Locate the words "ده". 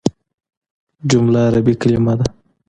2.19-2.25